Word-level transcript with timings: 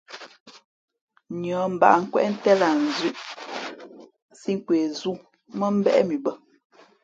Nʉᾱ 1.39 1.59
mbǎʼnkwéʼ 1.73 2.25
ntén 2.33 2.57
lah 2.61 2.75
nzʉ̄ʼ 2.85 3.17
sī 4.39 4.51
nkwe 4.57 4.77
zū 4.99 5.11
mά 5.57 5.67
mbéʼ 5.77 5.97
mʉ 6.07 6.15
bᾱ. 6.23 6.31